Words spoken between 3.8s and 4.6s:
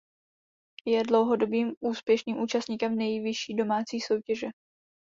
soutěže.